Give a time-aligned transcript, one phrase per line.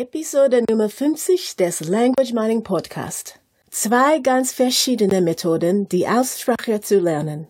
[0.00, 3.38] Episode Nummer 50 des Language Mining Podcast.
[3.70, 7.46] Zwei ganz verschiedene Methoden, die Aussprache zu lernen.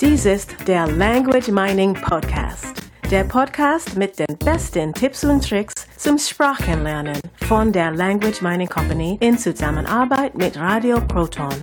[0.00, 2.82] Dies ist der Language Mining Podcast.
[3.12, 9.16] Der Podcast mit den besten Tipps und Tricks zum Sprachenlernen von der Language Mining Company
[9.20, 11.54] in Zusammenarbeit mit Radio Proton.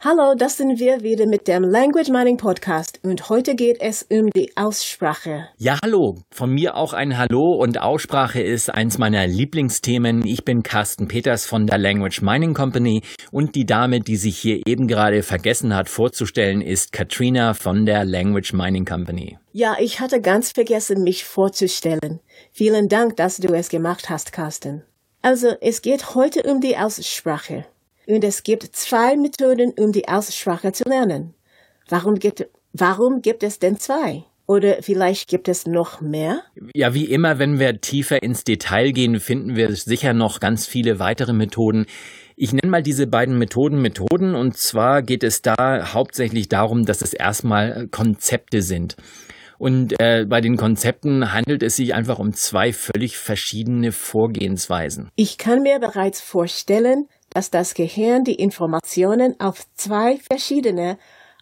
[0.00, 4.30] Hallo, das sind wir wieder mit dem Language Mining Podcast und heute geht es um
[4.30, 5.48] die Aussprache.
[5.56, 6.22] Ja, hallo.
[6.30, 10.24] Von mir auch ein Hallo und Aussprache ist eins meiner Lieblingsthemen.
[10.24, 13.02] Ich bin Carsten Peters von der Language Mining Company
[13.32, 18.04] und die Dame, die sich hier eben gerade vergessen hat vorzustellen, ist Katrina von der
[18.04, 19.36] Language Mining Company.
[19.50, 22.20] Ja, ich hatte ganz vergessen, mich vorzustellen.
[22.52, 24.84] Vielen Dank, dass du es gemacht hast, Carsten.
[25.22, 27.66] Also, es geht heute um die Aussprache.
[28.08, 31.34] Und es gibt zwei Methoden, um die Aussprache zu lernen.
[31.90, 34.24] Warum gibt, warum gibt es denn zwei?
[34.46, 36.40] Oder vielleicht gibt es noch mehr?
[36.72, 40.98] Ja, wie immer, wenn wir tiefer ins Detail gehen, finden wir sicher noch ganz viele
[40.98, 41.84] weitere Methoden.
[42.34, 47.02] Ich nenne mal diese beiden Methoden Methoden und zwar geht es da hauptsächlich darum, dass
[47.02, 48.96] es erstmal Konzepte sind.
[49.58, 55.10] Und äh, bei den Konzepten handelt es sich einfach um zwei völlig verschiedene Vorgehensweisen.
[55.16, 57.08] Ich kann mir bereits vorstellen,
[57.38, 60.98] dass das Gehirn die Informationen auf zwei verschiedene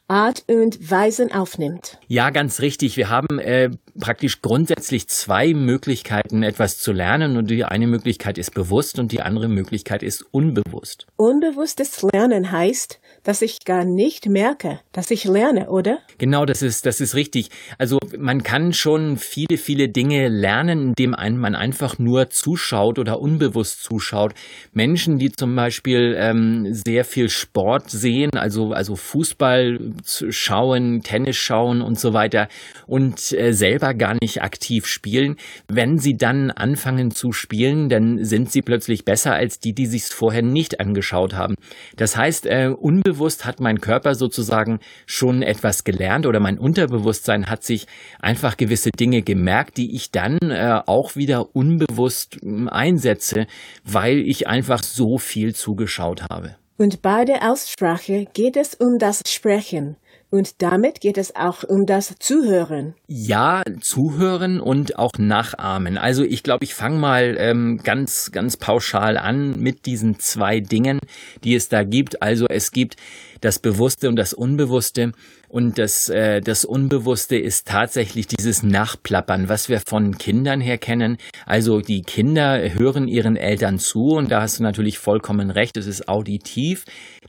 [0.09, 1.99] Art und Weisen aufnimmt.
[2.07, 2.99] Ja, ganz richtig.
[2.99, 7.37] Wir haben äh, praktisch grundsätzlich zwei Möglichkeiten, etwas zu lernen.
[7.37, 11.07] Und die eine Möglichkeit ist bewusst und die andere Möglichkeit ist unbewusst.
[11.17, 15.99] Unbewusstes Lernen heißt, dass ich gar nicht merke, dass ich lerne, oder?
[16.19, 17.51] Genau, das ist, das ist richtig.
[17.79, 23.83] Also man kann schon viele, viele Dinge lernen, indem man einfach nur zuschaut oder unbewusst
[23.83, 24.35] zuschaut.
[24.73, 31.83] Menschen, die zum Beispiel ähm, sehr viel Sport sehen, also, also Fußball schauen, Tennis schauen
[31.83, 32.49] und so weiter
[32.87, 35.37] und äh, selber gar nicht aktiv spielen,
[35.69, 40.05] wenn sie dann anfangen zu spielen, dann sind sie plötzlich besser als die, die sich
[40.05, 41.55] vorher nicht angeschaut haben.
[41.97, 47.63] Das heißt, äh, unbewusst hat mein Körper sozusagen schon etwas gelernt oder mein Unterbewusstsein hat
[47.63, 47.87] sich
[48.21, 53.47] einfach gewisse Dinge gemerkt, die ich dann äh, auch wieder unbewusst äh, einsetze,
[53.85, 56.57] weil ich einfach so viel zugeschaut habe.
[56.79, 59.97] Und bei der Aussprache geht es um das Sprechen.
[60.29, 62.95] Und damit geht es auch um das Zuhören.
[63.07, 65.99] Ja, zuhören und auch nachahmen.
[65.99, 70.99] Also ich glaube, ich fange mal ähm, ganz, ganz pauschal an mit diesen zwei Dingen,
[71.45, 72.23] die es da gibt.
[72.23, 72.97] Also es gibt
[73.41, 75.13] das Bewusste und das Unbewusste.
[75.49, 81.19] Und das, äh, das Unbewusste ist tatsächlich dieses Nachplappern, was wir von Kindern her kennen.
[81.45, 85.87] Also die Kinder hören ihren Eltern zu und da hast du natürlich vollkommen recht, es
[85.87, 86.85] ist auditiv.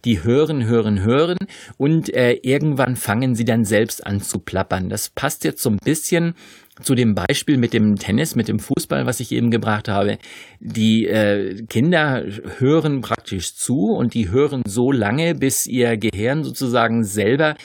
[0.05, 1.37] Die hören, hören, hören
[1.77, 4.89] und äh, irgendwann fangen sie dann selbst an zu plappern.
[4.89, 6.35] Das passt jetzt so ein bisschen
[6.81, 10.17] zu dem Beispiel mit dem Tennis, mit dem Fußball, was ich eben gebracht habe.
[10.59, 12.23] Die äh, Kinder
[12.57, 17.55] hören praktisch zu und die hören so lange, bis ihr Gehirn sozusagen selber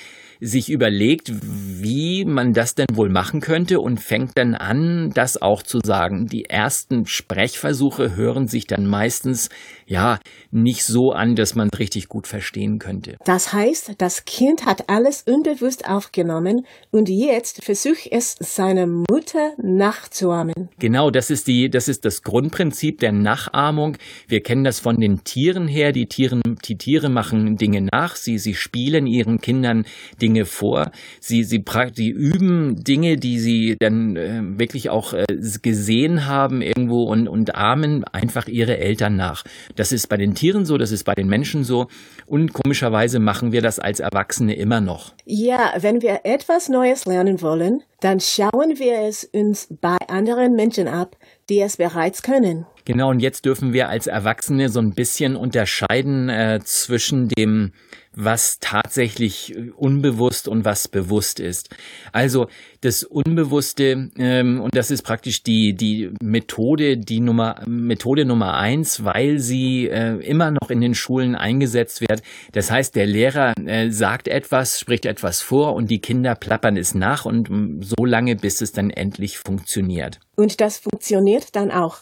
[0.43, 5.63] sich überlegt, wie man das denn wohl machen könnte und fängt dann an, das auch
[5.63, 6.27] zu sagen.
[6.27, 9.51] Die ersten Sprechversuche hören sich dann meistens
[9.87, 10.19] ja
[10.51, 13.17] nicht so an, dass man es richtig gut verstehen könnte.
[13.25, 20.71] Das heißt, das Kind hat alles unbewusst aufgenommen und jetzt versucht es seiner Mutter nachzuahmen.
[20.81, 23.97] Genau, das ist die, das ist das Grundprinzip der Nachahmung.
[24.27, 25.93] Wir kennen das von den Tieren her.
[25.93, 28.17] Die Tiere, die Tiere machen Dinge nach.
[28.17, 29.85] Sie, sie spielen ihren Kindern
[30.21, 30.91] Dinge Dinge vor.
[31.21, 31.63] Sie, sie,
[31.95, 35.25] sie üben Dinge, die sie dann äh, wirklich auch äh,
[35.61, 39.45] gesehen haben irgendwo und, und ahmen einfach ihre Eltern nach.
[39.77, 41.89] Das ist bei den Tieren so, das ist bei den Menschen so.
[42.27, 45.13] Und komischerweise machen wir das als Erwachsene immer noch.
[45.27, 50.89] Ja, wenn wir etwas Neues lernen wollen, dann schauen wir es uns bei anderen Menschen
[50.89, 51.17] ab,
[51.49, 52.67] die es bereits können.
[52.85, 57.73] Genau, und jetzt dürfen wir als Erwachsene so ein bisschen unterscheiden äh, zwischen dem
[58.15, 61.71] was tatsächlich äh, unbewusst und was bewusst ist.
[62.13, 62.49] Also
[62.81, 69.05] das Unbewusste, ähm, und das ist praktisch die, die Methode, die Nummer, Methode Nummer eins,
[69.05, 72.23] weil sie äh, immer noch in den Schulen eingesetzt wird.
[72.53, 76.95] Das heißt, der Lehrer äh, sagt etwas, spricht etwas vor und die Kinder plappern es
[76.95, 80.21] nach und so lange, bis es dann endlich funktioniert.
[80.37, 81.99] Und das funktioniert dann auch.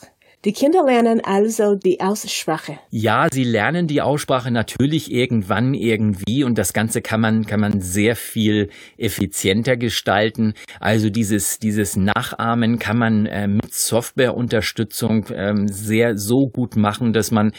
[0.46, 2.78] Die Kinder lernen also die Aussprache.
[2.88, 7.82] Ja, sie lernen die Aussprache natürlich irgendwann irgendwie und das Ganze kann man, kann man
[7.82, 10.54] sehr viel effizienter gestalten.
[10.80, 17.30] Also dieses, dieses Nachahmen kann man äh, mit Softwareunterstützung äh, sehr so gut machen, dass
[17.30, 17.52] man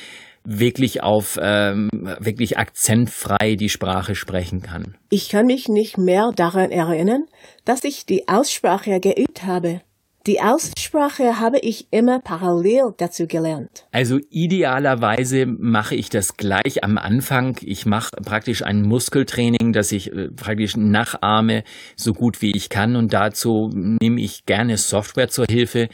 [0.43, 1.89] wirklich auf ähm,
[2.19, 4.97] wirklich akzentfrei die Sprache sprechen kann.
[5.11, 7.25] Ich kann mich nicht mehr daran erinnern,
[7.63, 9.81] dass ich die Aussprache geübt habe.
[10.27, 13.87] Die Aussprache habe ich immer parallel dazu gelernt.
[13.91, 17.57] Also idealerweise mache ich das gleich am Anfang.
[17.61, 21.63] Ich mache praktisch ein Muskeltraining, das ich äh, praktisch nachahme,
[21.95, 22.95] so gut wie ich kann.
[22.95, 25.89] Und dazu nehme ich gerne Software zur Hilfe.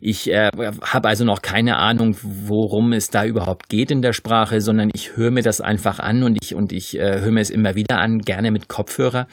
[0.00, 0.50] Ich äh,
[0.82, 5.16] habe also noch keine Ahnung, worum es da überhaupt geht in der Sprache, sondern ich
[5.16, 7.98] höre mir das einfach an und ich und ich äh, höre mir es immer wieder
[7.98, 9.28] an, gerne mit Kopfhörer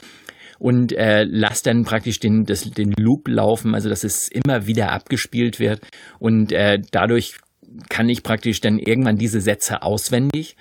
[0.65, 4.91] und äh, lass dann praktisch den, das, den Loop laufen, also dass es immer wieder
[4.91, 5.81] abgespielt wird.
[6.17, 7.35] Und äh, dadurch
[7.89, 10.55] kann ich praktisch dann irgendwann diese Sätze auswendig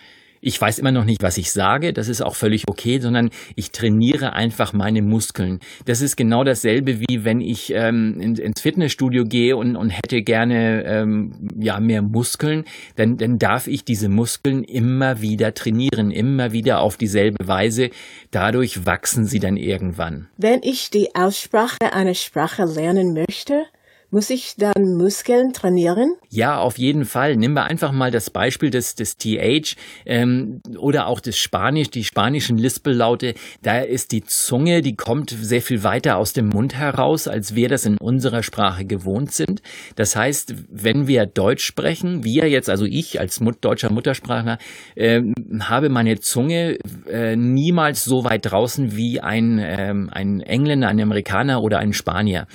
[0.44, 3.70] ich weiß immer noch nicht, was ich sage, das ist auch völlig okay, sondern ich
[3.70, 5.58] trainiere einfach meine Muskeln.
[5.86, 10.84] Das ist genau dasselbe, wie wenn ich ähm, ins, Fitnessstudio gehe und, und hätte gerne
[10.84, 12.64] ähm, ja, mehr Muskeln,
[12.96, 17.90] dann, dann darf ich diese Muskeln immer wieder trainieren, immer wieder auf dieselbe Weise.
[18.30, 20.28] Dadurch wachsen sie dann irgendwann.
[20.36, 23.64] Wenn ich die Aussprache einer Sprache lernen möchte,
[24.14, 26.14] muss ich dann Muskeln trainieren?
[26.30, 27.34] Ja, auf jeden Fall.
[27.34, 29.74] Nehmen wir einfach mal das Beispiel des, des TH
[30.06, 33.34] ähm, oder auch des Spanisch, die spanischen Lispellaute.
[33.62, 37.68] Da ist die Zunge, die kommt sehr viel weiter aus dem Mund heraus, als wir
[37.68, 39.62] das in unserer Sprache gewohnt sind.
[39.96, 44.58] Das heißt, wenn wir Deutsch sprechen, wir jetzt, also ich als Mut deutscher Muttersprachler,
[44.94, 45.22] äh,
[45.58, 46.78] habe meine Zunge
[47.10, 52.46] äh, niemals so weit draußen wie ein, ähm, ein Engländer, ein Amerikaner oder ein Spanier.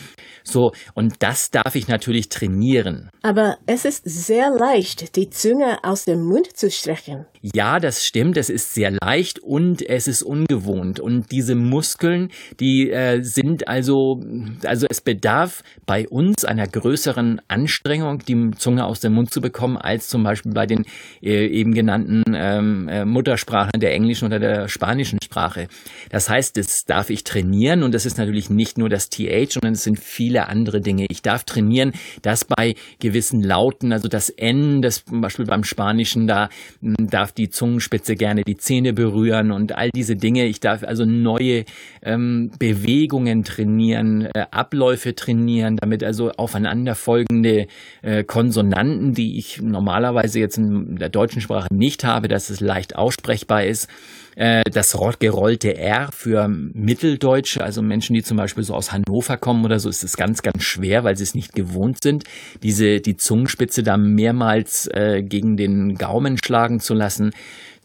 [0.51, 3.09] So, und das darf ich natürlich trainieren.
[3.21, 7.25] Aber es ist sehr leicht, die Zunge aus dem Mund zu strecken.
[7.41, 8.35] Ja, das stimmt.
[8.35, 10.99] Es ist sehr leicht und es ist ungewohnt.
[10.99, 14.21] Und diese Muskeln, die äh, sind also,
[14.65, 19.77] also es bedarf bei uns einer größeren Anstrengung, die Zunge aus dem Mund zu bekommen,
[19.77, 20.83] als zum Beispiel bei den
[21.21, 25.67] äh, eben genannten ähm, äh, Muttersprachen der englischen oder der spanischen Sprache.
[26.09, 29.73] Das heißt, das darf ich trainieren und das ist natürlich nicht nur das TH, sondern
[29.73, 31.05] es sind viele andere Dinge.
[31.09, 36.27] Ich darf trainieren, dass bei gewissen Lauten, also das N, das zum Beispiel beim Spanischen,
[36.27, 36.49] da
[36.81, 40.45] darf die Zungenspitze gerne die Zähne berühren und all diese Dinge.
[40.45, 41.65] Ich darf also neue
[42.01, 47.67] ähm, Bewegungen trainieren, äh, Abläufe trainieren, damit also aufeinanderfolgende
[48.01, 52.95] äh, Konsonanten, die ich normalerweise jetzt in der deutschen Sprache nicht habe, dass es leicht
[52.95, 53.87] aussprechbar ist,
[54.35, 59.65] äh, das gerollte R für Mitteldeutsche, also Menschen, die zum Beispiel so aus Hannover kommen
[59.65, 62.23] oder so, ist es ganz, ganz schwer, weil sie es nicht gewohnt sind,
[62.63, 67.31] diese, die Zungenspitze da mehrmals äh, gegen den Gaumen schlagen zu lassen.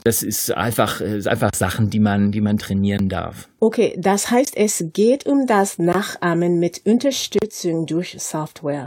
[0.04, 3.48] Das ist einfach, ist einfach Sachen, die man, die man trainieren darf.
[3.58, 8.86] Okay, das heißt, es geht um das Nachahmen mit Unterstützung durch Software.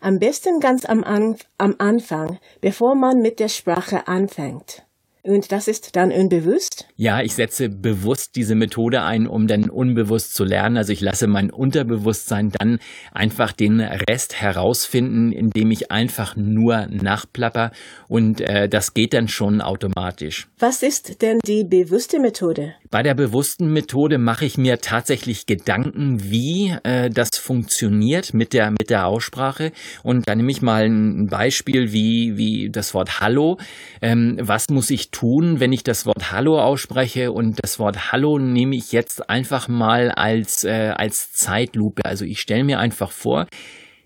[0.00, 4.82] Am besten ganz am, An am Anfang, bevor man mit der Sprache anfängt.
[5.22, 6.86] Und das ist dann unbewusst?
[6.96, 10.78] Ja, ich setze bewusst diese Methode ein, um dann unbewusst zu lernen.
[10.78, 12.78] Also ich lasse mein Unterbewusstsein dann
[13.12, 17.72] einfach den Rest herausfinden, indem ich einfach nur nachplapper
[18.08, 20.48] und äh, das geht dann schon automatisch.
[20.58, 22.74] Was ist denn die bewusste Methode?
[22.90, 28.70] Bei der bewussten Methode mache ich mir tatsächlich Gedanken, wie äh, das funktioniert mit der
[28.70, 29.72] mit der Aussprache
[30.02, 33.58] und dann nehme ich mal ein Beispiel wie wie das Wort Hallo.
[34.00, 37.32] Ähm, was muss ich tun, wenn ich das Wort Hallo ausspreche?
[37.32, 42.04] Und das Wort Hallo nehme ich jetzt einfach mal als äh, als Zeitlupe.
[42.04, 43.46] Also ich stelle mir einfach vor,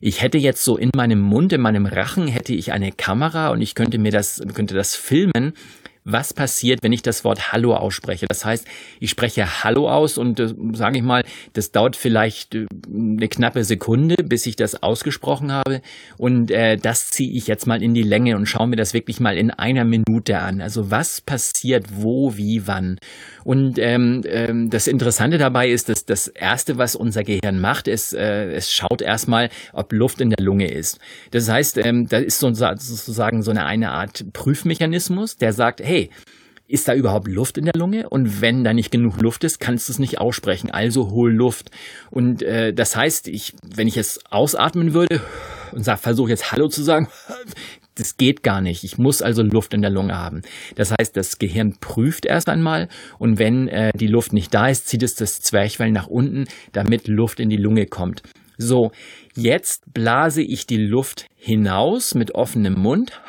[0.01, 3.63] ich hätte jetzt so in meinem Mund, in meinem Rachen hätte ich eine Kamera und
[3.63, 5.55] ich könnte mir das könnte das filmen
[6.05, 8.27] was passiert, wenn ich das Wort Hallo ausspreche.
[8.29, 8.67] Das heißt,
[9.01, 13.65] ich spreche Hallo aus und äh, sage ich mal, das dauert vielleicht äh, eine knappe
[13.65, 15.81] Sekunde, bis ich das ausgesprochen habe.
[16.19, 19.19] Und äh, das ziehe ich jetzt mal in die Länge und schaue mir das wirklich
[19.19, 20.61] mal in einer Minute an.
[20.61, 22.99] Also was passiert wo, wie, wann.
[23.43, 28.13] Und ähm, ähm, das Interessante dabei ist, dass das Erste, was unser Gehirn macht, ist,
[28.13, 30.99] äh, es schaut erstmal, ob Luft in der Lunge ist.
[31.31, 35.94] Das heißt, ähm, da ist so, sozusagen so eine, eine Art Prüfmechanismus, der sagt, hey,
[35.95, 36.11] hey,
[36.67, 38.09] ist da überhaupt Luft in der Lunge?
[38.09, 40.71] Und wenn da nicht genug Luft ist, kannst du es nicht aussprechen.
[40.71, 41.71] Also hol Luft.
[42.11, 45.21] Und äh, das heißt, ich, wenn ich es ausatmen würde
[45.73, 47.09] und versuche jetzt Hallo zu sagen,
[47.95, 48.83] das geht gar nicht.
[48.83, 50.43] Ich muss also Luft in der Lunge haben.
[50.75, 54.89] Das heißt, das Gehirn prüft erst einmal und wenn äh, die Luft nicht da ist,
[54.89, 58.23] zieht es das Zwerchfell nach unten, damit Luft in die Lunge kommt.
[58.57, 58.93] So,
[59.35, 63.21] jetzt blase ich die Luft hinaus mit offenem Mund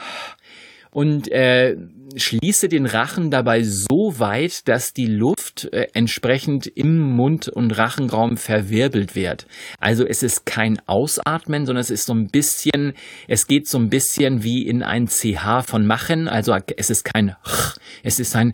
[0.95, 1.75] und äh,
[2.15, 8.37] schließe den Rachen dabei so weit, dass die Luft äh, entsprechend im Mund- und Rachenraum
[8.37, 9.45] verwirbelt wird.
[9.81, 12.93] Also es ist kein Ausatmen, sondern es ist so ein bisschen,
[13.27, 16.29] es geht so ein bisschen wie in ein CH von machen.
[16.29, 18.53] Also es ist kein Ch, es ist ein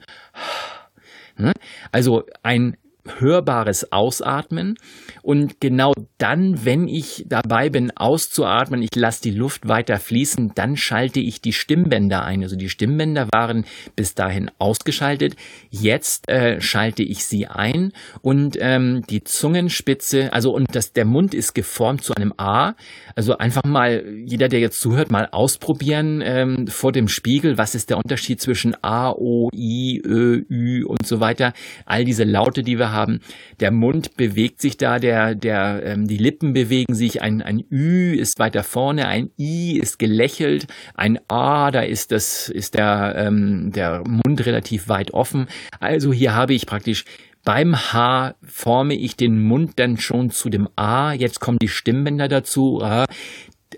[1.38, 1.54] ne?
[1.92, 2.76] also ein
[3.20, 4.76] hörbares Ausatmen.
[5.24, 10.76] Und genau dann, wenn ich dabei bin, auszuatmen, ich lasse die Luft weiter fließen, dann
[10.76, 12.44] schalte ich die Stimmbänder ein.
[12.44, 13.66] Also die Stimmbänder waren
[13.96, 15.36] bis dahin ausgeschaltet.
[15.70, 17.92] Jetzt äh, schalte ich sie ein
[18.22, 22.74] und ähm, die Zungenspitze, also und das, der Mund ist geformt zu einem A.
[23.16, 27.58] Also einfach mal, jeder, der jetzt zuhört, mal ausprobieren ähm, vor dem Spiegel.
[27.58, 31.54] Was ist der Unterschied zwischen A, O, I, Ö, Ü und so weiter?
[31.86, 33.20] All diese Laute, die wir haben.
[33.60, 38.16] Der Mund bewegt sich da, der, der, ähm, die Lippen bewegen sich, ein, ein Ü
[38.16, 43.72] ist weiter vorne, ein I ist gelächelt, ein A, da ist das, ist der, ähm,
[43.72, 45.48] der Mund relativ weit offen.
[45.80, 47.06] Also hier habe ich praktisch
[47.44, 51.14] beim H forme ich den Mund dann schon zu dem A.
[51.14, 52.82] Jetzt kommen die Stimmbänder dazu.
[52.84, 53.06] Äh,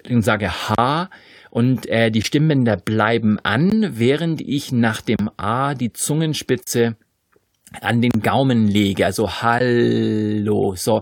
[0.10, 1.10] und sage H
[1.50, 6.96] und äh, die Stimmbänder bleiben an, während ich nach dem A die Zungenspitze
[7.82, 10.76] an den Gaumen lege, also Hallo.
[10.76, 11.02] So,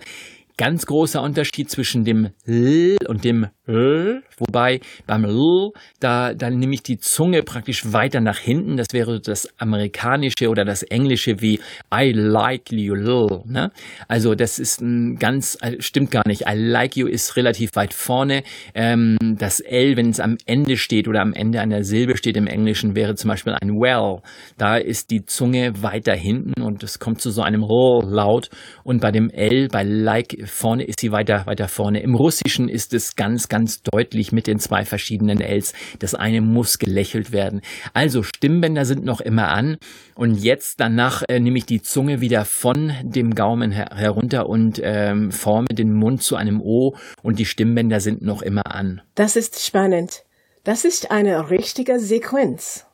[0.57, 6.73] ganz großer Unterschied zwischen dem L und dem L, wobei beim L, da, da nehme
[6.73, 8.77] ich die Zunge praktisch weiter nach hinten.
[8.77, 11.59] Das wäre das amerikanische oder das englische wie
[11.93, 13.43] I like you, L.
[13.45, 13.71] Ne?
[14.07, 16.41] Also das ist ein ganz, äh, stimmt gar nicht.
[16.47, 18.43] I like you ist relativ weit vorne.
[18.73, 22.47] Ähm, das L, wenn es am Ende steht oder am Ende einer Silbe steht im
[22.47, 24.21] Englischen, wäre zum Beispiel ein Well.
[24.57, 28.49] Da ist die Zunge weiter hinten und es kommt zu so einem L-Laut.
[28.83, 32.01] Und bei dem L, bei like vorne ist sie weiter, weiter vorne.
[32.01, 35.73] Im Russischen ist es ganz, ganz deutlich mit den zwei verschiedenen Ls.
[35.99, 37.61] Das eine muss gelächelt werden.
[37.93, 39.77] Also Stimmbänder sind noch immer an.
[40.15, 44.79] Und jetzt danach äh, nehme ich die Zunge wieder von dem Gaumen her herunter und
[44.83, 49.01] ähm, forme den Mund zu einem O und die Stimmbänder sind noch immer an.
[49.15, 50.23] Das ist spannend.
[50.63, 52.85] Das ist eine richtige Sequenz.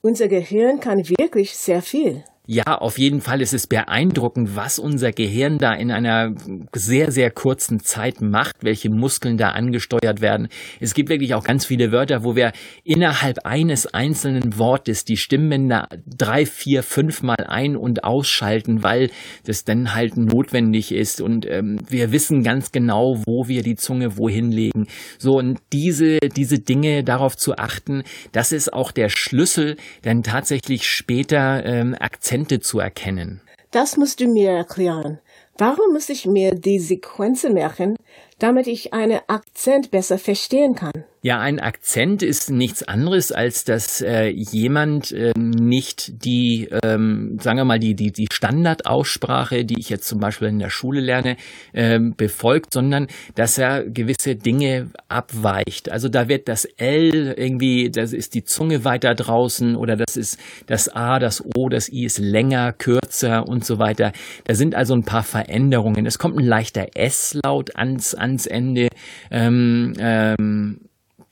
[0.00, 2.22] Unser Gehirn kann wirklich sehr viel.
[2.48, 6.32] Ja, auf jeden Fall ist es beeindruckend, was unser Gehirn da in einer
[6.72, 10.46] sehr, sehr kurzen Zeit macht, welche Muskeln da angesteuert werden.
[10.78, 12.52] Es gibt wirklich auch ganz viele Wörter, wo wir
[12.84, 19.10] innerhalb eines einzelnen Wortes die Stimmbänder drei, vier, fünf Mal ein- und ausschalten, weil
[19.44, 21.20] das dann halt notwendig ist.
[21.20, 24.86] Und ähm, wir wissen ganz genau, wo wir die Zunge wohin legen.
[25.18, 30.86] So, und diese, diese Dinge darauf zu achten, das ist auch der Schlüssel, dann tatsächlich
[30.86, 33.40] später ähm, Akzent Akzente zu erkennen.
[33.70, 35.20] Das musst du mir erklären.
[35.56, 37.96] Warum muss ich mir die Sequenzen merken,
[38.38, 41.04] damit ich einen Akzent besser verstehen kann?
[41.26, 47.58] Ja, ein Akzent ist nichts anderes, als dass äh, jemand äh, nicht die, ähm, sagen
[47.58, 51.36] wir mal, die, die, die Standardaussprache, die ich jetzt zum Beispiel in der Schule lerne,
[51.72, 55.90] äh, befolgt, sondern dass er gewisse Dinge abweicht.
[55.90, 60.38] Also da wird das L irgendwie, das ist die Zunge weiter draußen oder das ist
[60.68, 64.12] das A, das O, das I ist länger, kürzer und so weiter.
[64.44, 66.06] Da sind also ein paar Veränderungen.
[66.06, 68.90] Es kommt ein leichter S-Laut ans, ans Ende.
[69.32, 70.78] Ähm, ähm,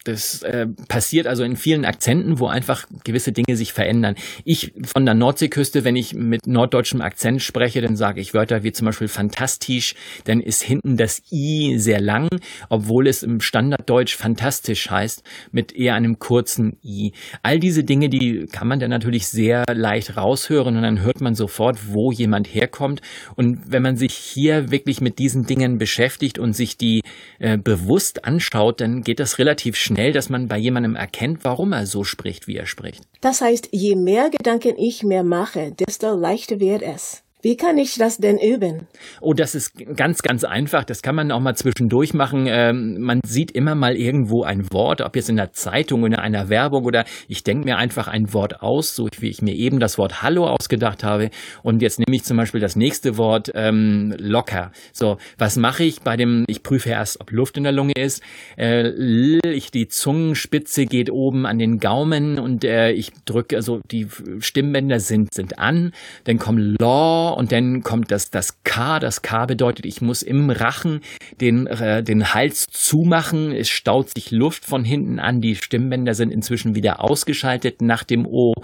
[0.05, 4.15] das äh, passiert also in vielen Akzenten, wo einfach gewisse Dinge sich verändern.
[4.45, 8.73] Ich von der Nordseeküste, wenn ich mit norddeutschem Akzent spreche, dann sage ich Wörter wie
[8.73, 9.95] zum Beispiel fantastisch,
[10.25, 12.29] dann ist hinten das I sehr lang,
[12.69, 17.13] obwohl es im Standarddeutsch fantastisch heißt, mit eher einem kurzen I.
[17.43, 21.35] All diese Dinge, die kann man dann natürlich sehr leicht raushören und dann hört man
[21.35, 23.01] sofort, wo jemand herkommt.
[23.37, 27.01] Und wenn man sich hier wirklich mit diesen Dingen beschäftigt und sich die
[27.39, 31.73] äh, bewusst anschaut, dann geht das relativ schnell schnell, dass man bei jemandem erkennt, warum
[31.73, 33.05] er so spricht, wie er spricht.
[33.21, 37.24] Das heißt, je mehr Gedanken ich mir mache, desto leichter wird es.
[37.45, 38.87] Wie kann ich das denn üben?
[39.21, 40.83] Oh, das ist ganz, ganz einfach.
[40.83, 42.47] Das kann man auch mal zwischendurch machen.
[42.49, 46.49] Ähm, man sieht immer mal irgendwo ein Wort, ob jetzt in der Zeitung, in einer
[46.49, 49.99] Werbung oder ich denke mir einfach ein Wort aus, so wie ich mir eben das
[49.99, 51.29] Wort Hallo ausgedacht habe.
[51.63, 54.73] Und jetzt nehme ich zum Beispiel das nächste Wort ähm, locker.
[54.95, 58.23] So, was mache ich bei dem, ich prüfe erst, ob Luft in der Lunge ist.
[58.57, 58.89] Äh,
[59.51, 64.07] ich, die Zungenspitze geht oben an den Gaumen und äh, ich drücke, also die
[64.39, 65.93] Stimmbänder sind, sind an.
[66.25, 68.99] Dann kommt Law und dann kommt das, das K.
[68.99, 71.01] Das K bedeutet, ich muss im Rachen
[71.41, 73.53] den, äh, den Hals zumachen.
[73.53, 75.41] Es staut sich Luft von hinten an.
[75.41, 78.55] Die Stimmbänder sind inzwischen wieder ausgeschaltet nach dem O.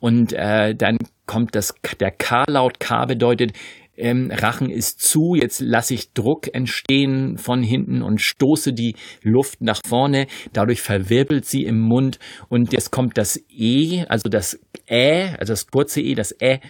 [0.00, 2.80] Und äh, dann kommt das, der K-Laut.
[2.80, 3.52] K bedeutet,
[4.00, 9.60] ähm, Rachen ist zu, jetzt lasse ich Druck entstehen von hinten und stoße die Luft
[9.60, 12.18] nach vorne, dadurch verwirbelt sie im Mund
[12.48, 14.58] und jetzt kommt das E, also das
[14.88, 16.60] Ä, also das kurze E, das Ä,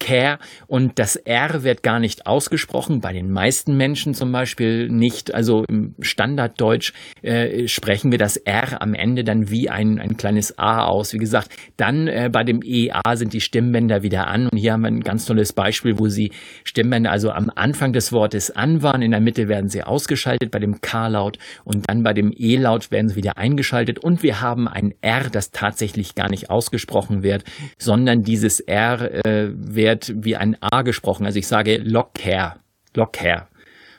[0.00, 5.32] Care und das R wird gar nicht ausgesprochen, bei den meisten Menschen zum Beispiel nicht.
[5.32, 6.92] Also im Standarddeutsch
[7.22, 11.12] äh, sprechen wir das R am Ende dann wie ein, ein kleines A aus.
[11.12, 14.82] Wie gesagt, dann äh, bei dem EA sind die Stimmbänder wieder an und hier haben
[14.82, 16.32] wir ein ganz tolles Beispiel, wo sie
[16.64, 20.58] Stimmbänder also am Anfang des Wortes an waren, in der Mitte werden sie ausgeschaltet bei
[20.58, 24.94] dem K-Laut und dann bei dem E-Laut werden sie wieder eingeschaltet und wir haben ein
[25.02, 27.44] R, das tatsächlich gar nicht ausgesprochen wird,
[27.78, 31.26] sondern dieses R äh, wird wird wie ein A gesprochen.
[31.26, 32.56] Also ich sage Locker,
[32.94, 33.48] Locker.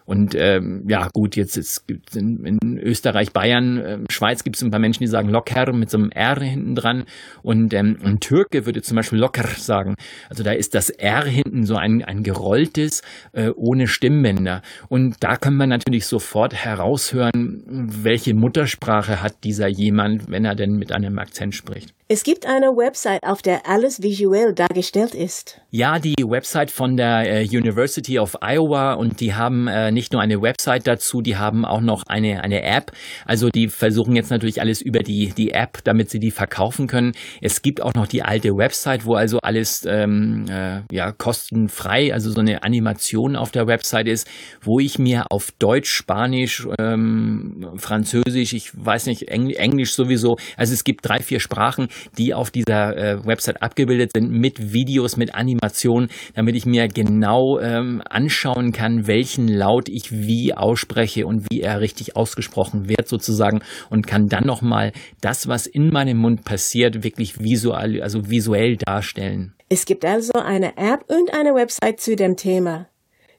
[0.05, 4.71] Und ähm, ja, gut, jetzt, gibt in, in Österreich, Bayern, äh, Schweiz gibt es ein
[4.71, 7.05] paar Menschen, die sagen locker mit so einem R hinten dran.
[7.43, 9.95] Und ähm, ein Türke würde zum Beispiel locker sagen.
[10.27, 14.63] Also da ist das R hinten so ein, ein gerolltes, äh, ohne Stimmbänder.
[14.89, 20.77] Und da können wir natürlich sofort heraushören, welche Muttersprache hat dieser jemand, wenn er denn
[20.77, 21.93] mit einem Akzent spricht.
[22.13, 25.61] Es gibt eine Website, auf der alles visuell dargestellt ist.
[25.69, 30.21] Ja, die Website von der äh, University of Iowa und die haben äh, nicht nur
[30.21, 32.91] eine Website dazu, die haben auch noch eine, eine App.
[33.25, 37.13] Also die versuchen jetzt natürlich alles über die, die App, damit sie die verkaufen können.
[37.39, 42.29] Es gibt auch noch die alte Website, wo also alles ähm, äh, ja, kostenfrei, also
[42.29, 44.29] so eine Animation auf der Website ist,
[44.61, 50.73] wo ich mir auf Deutsch, Spanisch, ähm, Französisch, ich weiß nicht, Engl Englisch sowieso, also
[50.73, 55.35] es gibt drei, vier Sprachen, die auf dieser äh, Website abgebildet sind mit Videos, mit
[55.35, 61.61] Animationen, damit ich mir genau ähm, anschauen kann, welchen Laut ich wie ausspreche und wie
[61.61, 64.91] er richtig ausgesprochen wird sozusagen und kann dann nochmal
[65.21, 69.53] das, was in meinem Mund passiert, wirklich visuell, also visuell darstellen.
[69.69, 72.90] Es gibt also eine App und eine Website zu dem Thema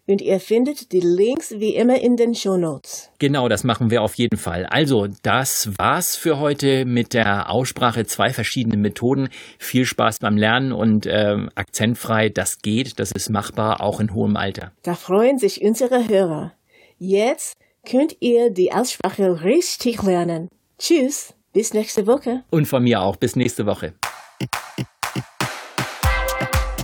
[0.06, 3.10] und ihr findet die Links wie immer in den Show Notes.
[3.18, 4.66] Genau, das machen wir auf jeden Fall.
[4.66, 9.28] Also, das war's für heute mit der Aussprache zwei verschiedene Methoden.
[9.58, 14.36] Viel Spaß beim Lernen und äh, akzentfrei, das geht, das ist machbar, auch in hohem
[14.36, 14.72] Alter.
[14.82, 16.52] Da freuen sich unsere Hörer.
[16.98, 17.54] Jetzt
[17.88, 20.48] könnt ihr die Aussprache richtig lernen.
[20.78, 22.44] Tschüss, bis nächste Woche.
[22.50, 23.94] Und von mir auch, bis nächste Woche.